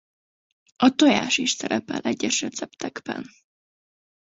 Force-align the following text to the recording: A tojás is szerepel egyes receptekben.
A 0.75 0.95
tojás 0.95 1.37
is 1.37 1.49
szerepel 1.51 1.99
egyes 2.01 2.41
receptekben. 2.41 3.25